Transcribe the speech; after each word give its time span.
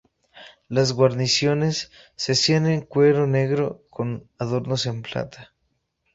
Las 0.67 0.93
guarniciones 0.93 1.91
se 2.15 2.31
hacían 2.31 2.65
en 2.65 2.81
cuero 2.81 3.27
negro 3.27 3.83
con 3.91 4.27
adornos 4.39 4.87
en 4.87 5.03
plata. 5.03 5.53